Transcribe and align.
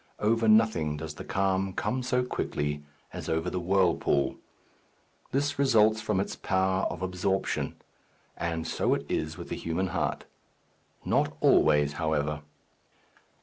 Over 0.17 0.47
nothing 0.47 0.97
does 0.97 1.13
the 1.13 1.23
calm 1.23 1.73
come 1.73 2.01
so 2.01 2.23
quickly 2.23 2.83
as 3.13 3.29
over 3.29 3.51
the 3.51 3.59
whirlpool. 3.59 4.35
This 5.31 5.59
results 5.59 6.01
from 6.01 6.19
its 6.19 6.35
power 6.35 6.85
of 6.85 7.03
absorption. 7.03 7.75
And 8.35 8.65
so 8.65 8.95
it 8.95 9.05
is 9.07 9.37
with 9.37 9.49
the 9.49 9.55
human 9.55 9.89
heart. 9.89 10.25
Not 11.05 11.37
always, 11.39 11.93
however. 12.01 12.41